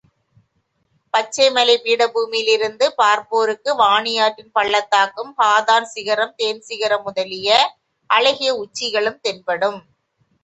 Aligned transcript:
பச்சைமலைப் 1.13 1.83
பீடபூமியிலிருந்து 1.83 2.85
பார்ப்போருக்கு 2.95 3.69
வாணியாற்றின் 3.75 4.49
பள்ளத்தாக்கும், 4.51 5.31
ஹாதார்ன் 5.37 5.89
சிகரம் 5.93 6.35
தேன் 6.35 6.63
சிகரம் 6.69 7.03
முதலிய 7.03 7.51
அழகிய 8.09 8.53
உச்சிகளும் 8.63 9.21
தென்படும். 9.21 9.79